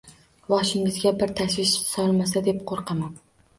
[0.53, 3.17] Boshingizga bir tashvish solmasa deb qo‘rqaman.